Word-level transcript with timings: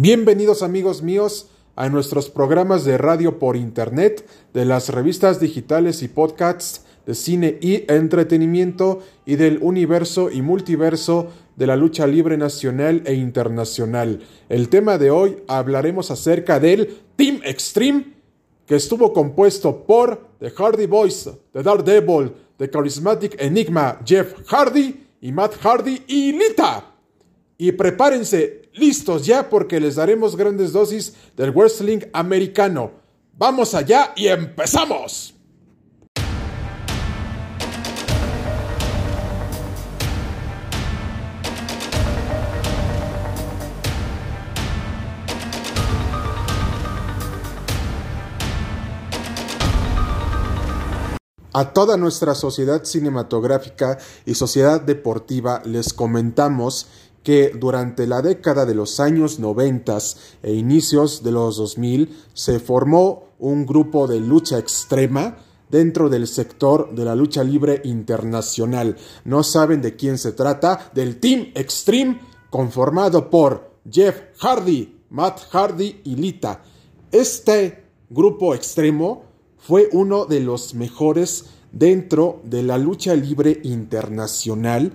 Bienvenidos 0.00 0.62
amigos 0.62 1.02
míos 1.02 1.48
a 1.74 1.88
nuestros 1.88 2.30
programas 2.30 2.84
de 2.84 2.98
radio 2.98 3.40
por 3.40 3.56
internet, 3.56 4.24
de 4.54 4.64
las 4.64 4.90
revistas 4.90 5.40
digitales 5.40 6.04
y 6.04 6.08
podcasts 6.08 6.84
de 7.04 7.16
cine 7.16 7.58
y 7.60 7.82
entretenimiento 7.92 9.02
y 9.26 9.34
del 9.34 9.58
universo 9.60 10.30
y 10.30 10.40
multiverso 10.40 11.32
de 11.56 11.66
la 11.66 11.74
lucha 11.74 12.06
libre 12.06 12.36
nacional 12.36 13.02
e 13.06 13.14
internacional. 13.14 14.20
El 14.48 14.68
tema 14.68 14.98
de 14.98 15.10
hoy 15.10 15.38
hablaremos 15.48 16.12
acerca 16.12 16.60
del 16.60 16.96
Team 17.16 17.40
Extreme, 17.42 18.14
que 18.66 18.76
estuvo 18.76 19.12
compuesto 19.12 19.84
por 19.84 20.28
The 20.38 20.52
Hardy 20.52 20.86
Boys, 20.86 21.28
The 21.52 21.64
Daredevil, 21.64 22.30
The 22.56 22.70
Charismatic 22.70 23.34
Enigma, 23.42 23.98
Jeff 24.06 24.32
Hardy 24.46 25.08
y 25.22 25.32
Matt 25.32 25.56
Hardy 25.60 26.04
y 26.06 26.30
Lita. 26.34 26.94
Y 27.60 27.72
prepárense, 27.72 28.67
listos 28.78 29.26
ya 29.26 29.48
porque 29.48 29.80
les 29.80 29.96
daremos 29.96 30.36
grandes 30.36 30.72
dosis 30.72 31.14
del 31.36 31.50
wrestling 31.52 32.00
americano. 32.12 32.92
Vamos 33.36 33.74
allá 33.74 34.12
y 34.16 34.28
empezamos. 34.28 35.34
A 51.58 51.72
toda 51.72 51.96
nuestra 51.96 52.36
sociedad 52.36 52.84
cinematográfica 52.84 53.98
y 54.24 54.34
sociedad 54.36 54.80
deportiva 54.80 55.60
les 55.64 55.92
comentamos 55.92 56.86
que 57.28 57.50
durante 57.50 58.06
la 58.06 58.22
década 58.22 58.64
de 58.64 58.74
los 58.74 59.00
años 59.00 59.38
90 59.38 59.98
e 60.42 60.54
inicios 60.54 61.22
de 61.22 61.30
los 61.30 61.58
2000 61.58 62.16
se 62.32 62.58
formó 62.58 63.34
un 63.38 63.66
grupo 63.66 64.06
de 64.06 64.18
lucha 64.18 64.58
extrema 64.58 65.36
dentro 65.68 66.08
del 66.08 66.26
sector 66.26 66.94
de 66.94 67.04
la 67.04 67.14
lucha 67.14 67.44
libre 67.44 67.82
internacional. 67.84 68.96
No 69.26 69.42
saben 69.42 69.82
de 69.82 69.94
quién 69.94 70.16
se 70.16 70.32
trata, 70.32 70.90
del 70.94 71.20
Team 71.20 71.48
Extreme 71.54 72.18
conformado 72.48 73.28
por 73.28 73.72
Jeff 73.90 74.18
Hardy, 74.38 74.96
Matt 75.10 75.50
Hardy 75.50 76.00
y 76.04 76.16
Lita. 76.16 76.62
Este 77.12 77.84
grupo 78.08 78.54
extremo 78.54 79.24
fue 79.58 79.90
uno 79.92 80.24
de 80.24 80.40
los 80.40 80.72
mejores 80.72 81.44
dentro 81.72 82.40
de 82.44 82.62
la 82.62 82.78
lucha 82.78 83.14
libre 83.14 83.60
internacional 83.64 84.94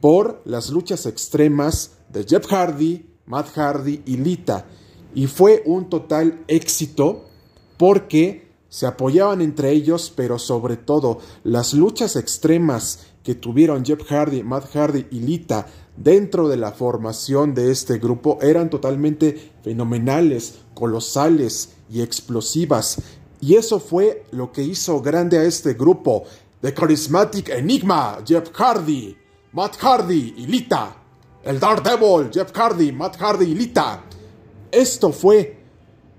por 0.00 0.42
las 0.44 0.70
luchas 0.70 1.06
extremas 1.06 1.92
de 2.08 2.24
Jeff 2.24 2.46
Hardy, 2.46 3.06
Matt 3.26 3.50
Hardy 3.56 4.02
y 4.06 4.16
Lita. 4.16 4.66
Y 5.14 5.26
fue 5.26 5.62
un 5.66 5.88
total 5.88 6.44
éxito 6.48 7.26
porque 7.76 8.50
se 8.68 8.86
apoyaban 8.86 9.40
entre 9.40 9.72
ellos, 9.72 10.12
pero 10.14 10.38
sobre 10.38 10.76
todo 10.76 11.18
las 11.42 11.74
luchas 11.74 12.16
extremas 12.16 13.06
que 13.22 13.34
tuvieron 13.34 13.84
Jeff 13.84 14.02
Hardy, 14.08 14.42
Matt 14.42 14.74
Hardy 14.74 15.06
y 15.10 15.20
Lita 15.20 15.66
dentro 15.96 16.48
de 16.48 16.56
la 16.56 16.72
formación 16.72 17.54
de 17.54 17.70
este 17.70 17.98
grupo 17.98 18.38
eran 18.40 18.70
totalmente 18.70 19.52
fenomenales, 19.62 20.60
colosales 20.74 21.70
y 21.90 22.00
explosivas. 22.00 23.02
Y 23.40 23.56
eso 23.56 23.80
fue 23.80 24.24
lo 24.30 24.52
que 24.52 24.62
hizo 24.62 25.00
grande 25.02 25.38
a 25.38 25.44
este 25.44 25.74
grupo. 25.74 26.24
The 26.62 26.74
Charismatic 26.74 27.48
Enigma, 27.50 28.18
Jeff 28.26 28.50
Hardy, 28.52 29.16
Matt 29.52 29.78
Hardy 29.78 30.34
y 30.36 30.46
Lita. 30.46 30.94
El 31.42 31.58
Daredevil, 31.58 32.30
Jeff 32.32 32.52
Hardy, 32.52 32.92
Matt 32.92 33.16
Hardy 33.16 33.46
y 33.46 33.54
Lita. 33.56 34.04
Esto 34.70 35.10
fue 35.10 35.64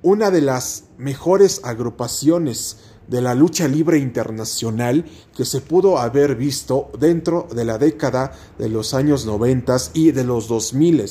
una 0.02 0.30
de 0.30 0.42
las 0.42 0.86
mejores 0.98 1.62
agrupaciones 1.64 2.78
de 3.08 3.22
la 3.22 3.34
lucha 3.34 3.70
libre 3.70 4.00
internacional 4.00 5.06
que 5.34 5.46
se 5.46 5.62
pudo 5.62 5.98
haber 5.98 6.36
visto 6.36 6.92
dentro 7.00 7.48
de 7.56 7.64
la 7.64 7.78
década 7.78 8.34
de 8.58 8.68
los 8.68 8.94
años 8.94 9.26
90 9.26 9.78
y 9.94 10.12
de 10.12 10.26
los 10.26 10.50
2000, 10.50 11.06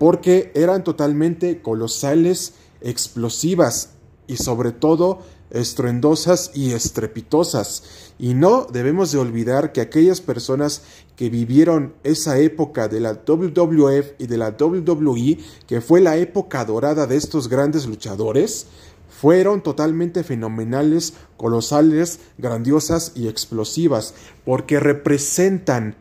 porque 0.00 0.50
eran 0.56 0.82
totalmente 0.82 1.62
colosales, 1.62 2.54
explosivas 2.80 3.90
y 4.26 4.38
sobre 4.38 4.72
todo 4.72 5.20
estruendosas 5.54 6.50
y 6.54 6.72
estrepitosas. 6.72 8.12
Y 8.18 8.34
no 8.34 8.66
debemos 8.70 9.12
de 9.12 9.18
olvidar 9.18 9.72
que 9.72 9.80
aquellas 9.80 10.20
personas 10.20 10.82
que 11.16 11.30
vivieron 11.30 11.94
esa 12.02 12.38
época 12.38 12.88
de 12.88 13.00
la 13.00 13.12
WWF 13.26 14.12
y 14.18 14.26
de 14.26 14.36
la 14.36 14.50
WWE, 14.58 15.38
que 15.66 15.80
fue 15.80 16.00
la 16.00 16.16
época 16.16 16.64
dorada 16.64 17.06
de 17.06 17.16
estos 17.16 17.48
grandes 17.48 17.86
luchadores, 17.86 18.66
fueron 19.08 19.62
totalmente 19.62 20.24
fenomenales, 20.24 21.14
colosales, 21.36 22.18
grandiosas 22.36 23.12
y 23.14 23.28
explosivas, 23.28 24.14
porque 24.44 24.80
representan 24.80 25.96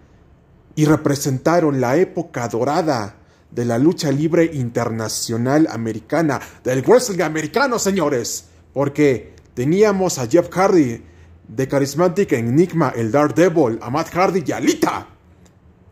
y 0.75 0.85
representaron 0.85 1.79
la 1.79 1.97
época 1.97 2.47
dorada 2.47 3.17
de 3.51 3.65
la 3.65 3.77
lucha 3.77 4.11
libre 4.11 4.49
internacional 4.53 5.67
americana, 5.69 6.41
del 6.63 6.81
wrestling 6.81 7.21
americano, 7.21 7.77
señores, 7.77 8.45
porque 8.73 9.32
Teníamos 9.53 10.19
a 10.19 10.27
Jeff 10.27 10.49
Hardy, 10.49 11.01
de 11.47 11.67
Charismatic 11.67 12.31
Enigma, 12.33 12.93
el 12.95 13.11
Daredevil, 13.11 13.79
a 13.81 13.89
Matt 13.89 14.09
Hardy 14.13 14.43
y 14.45 14.51
a 14.51 14.59
Lita. 14.59 15.07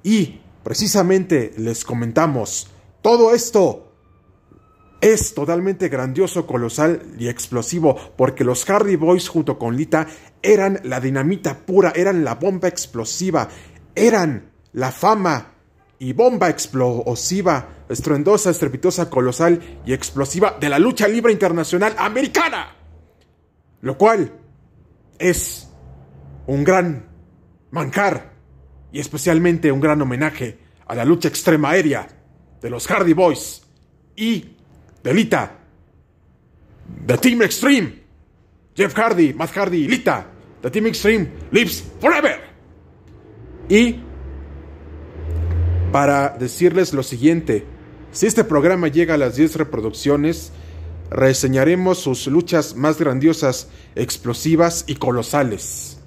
Y 0.03 0.39
precisamente 0.63 1.53
les 1.57 1.83
comentamos, 1.83 2.67
todo 3.01 3.33
esto 3.33 3.91
es 5.01 5.33
totalmente 5.33 5.89
grandioso, 5.89 6.45
colosal 6.45 7.01
y 7.17 7.27
explosivo, 7.27 7.95
porque 8.15 8.43
los 8.43 8.65
Hardy 8.65 8.95
Boys 8.95 9.27
junto 9.29 9.57
con 9.57 9.75
Lita 9.75 10.07
eran 10.41 10.79
la 10.83 10.99
dinamita 10.99 11.65
pura, 11.65 11.91
eran 11.95 12.23
la 12.23 12.35
bomba 12.35 12.67
explosiva, 12.67 13.49
eran 13.95 14.51
la 14.73 14.91
fama 14.91 15.55
y 15.99 16.13
bomba 16.13 16.49
explosiva, 16.49 17.85
estruendosa, 17.89 18.49
estrepitosa, 18.51 19.09
colosal 19.09 19.81
y 19.85 19.93
explosiva 19.93 20.57
de 20.59 20.69
la 20.69 20.79
lucha 20.79 21.07
libre 21.07 21.31
internacional 21.31 21.95
americana. 21.97 22.80
Lo 23.81 23.97
cual 23.97 24.31
es 25.19 25.69
un 26.47 26.63
gran 26.63 27.07
manjar 27.71 28.33
y 28.91 28.99
especialmente 28.99 29.71
un 29.71 29.79
gran 29.79 30.01
homenaje 30.01 30.59
a 30.85 30.95
la 30.95 31.05
lucha 31.05 31.29
extrema 31.29 31.71
aérea 31.71 32.07
de 32.61 32.69
los 32.69 32.87
Hardy 32.87 33.13
Boys 33.13 33.63
y 34.15 34.55
de 35.03 35.13
Lita. 35.13 35.57
The 37.05 37.17
Team 37.17 37.41
Extreme. 37.41 38.01
Jeff 38.75 38.93
Hardy, 38.93 39.33
Matt 39.33 39.51
Hardy 39.51 39.85
y 39.85 39.87
Lita. 39.87 40.27
The 40.61 40.69
Team 40.69 40.87
Extreme 40.87 41.27
lives 41.51 41.83
forever. 41.99 42.39
Y 43.69 43.99
para 45.91 46.29
decirles 46.29 46.93
lo 46.93 47.03
siguiente, 47.03 47.65
si 48.11 48.27
este 48.27 48.43
programa 48.43 48.87
llega 48.87 49.15
a 49.15 49.17
las 49.17 49.35
10 49.35 49.55
reproducciones, 49.55 50.51
reseñaremos 51.11 51.99
sus 51.99 52.25
luchas 52.27 52.75
más 52.75 52.97
grandiosas, 52.97 53.67
explosivas 53.95 54.85
y 54.87 54.95
colosales. 54.95 55.99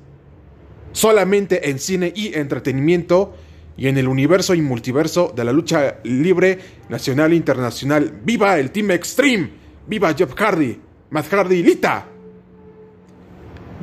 Solamente 0.92 1.69
en 1.69 1.78
cine 1.78 2.12
y 2.16 2.34
entretenimiento 2.34 3.34
y 3.76 3.88
en 3.88 3.98
el 3.98 4.09
universo 4.09 4.54
y 4.54 4.62
multiverso 4.62 5.32
de 5.34 5.44
la 5.44 5.53
lucha 5.53 5.98
libre 6.04 6.59
nacional 6.88 7.32
e 7.32 7.37
internacional. 7.37 8.20
¡Viva 8.25 8.59
el 8.59 8.70
Team 8.70 8.93
Extreme! 8.93 9.50
¡Viva 9.87 10.14
Jeff 10.14 10.34
Hardy! 10.34 10.81
Matt 11.10 11.28
Hardy 11.28 11.62
Lita! 11.62 12.06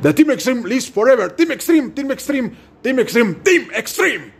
The 0.02 0.12
Team 0.12 0.32
Extreme 0.32 0.68
lives 0.68 0.90
forever. 0.90 1.30
Team 1.30 1.52
Extreme, 1.52 1.90
Team 1.90 2.10
Extreme, 2.10 2.52
Team 2.82 2.98
Extreme, 2.98 3.34
Team 3.44 3.68
Extreme. 3.74 4.32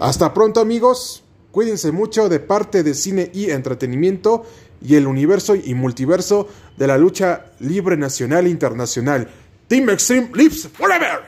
Hasta 0.00 0.34
pronto 0.34 0.60
amigos. 0.60 1.22
Cuídense 1.52 1.92
mucho 1.92 2.30
de 2.30 2.40
parte 2.40 2.82
de 2.82 2.94
cine 2.94 3.30
y 3.34 3.50
entretenimiento 3.50 4.44
y 4.84 4.96
el 4.96 5.06
universo 5.06 5.54
y 5.54 5.74
multiverso 5.74 6.48
de 6.76 6.86
la 6.86 6.98
lucha 6.98 7.46
libre 7.60 7.96
nacional 7.96 8.46
e 8.46 8.50
internacional. 8.50 9.28
Team 9.68 9.90
Extreme 9.90 10.30
lives 10.34 10.68
forever. 10.68 11.20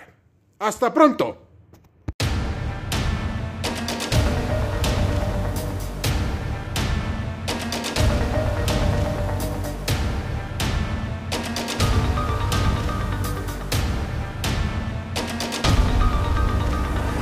Hasta 0.59 0.93
pronto. 0.93 1.44